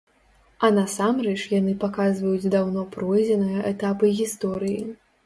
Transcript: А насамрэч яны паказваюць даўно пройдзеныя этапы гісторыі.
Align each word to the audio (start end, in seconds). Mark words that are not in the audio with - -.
А 0.67 0.67
насамрэч 0.77 1.35
яны 1.51 1.75
паказваюць 1.83 2.51
даўно 2.55 2.87
пройдзеныя 2.97 3.59
этапы 3.73 4.11
гісторыі. 4.23 4.81